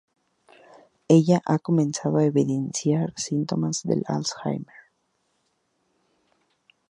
[1.09, 4.81] Ella ha comenzado a evidenciar síntomas del Alzheimer.